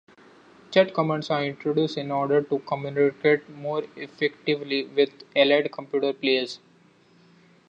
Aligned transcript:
Chat 0.71 0.95
commands 0.95 1.29
are 1.29 1.45
introduced, 1.45 1.95
in 1.95 2.09
order 2.09 2.41
to 2.41 2.57
communicate 2.65 3.47
more 3.47 3.83
effectively 3.95 4.85
with 4.85 5.11
allied 5.35 5.71
computer 5.71 6.11
players. 6.11 6.57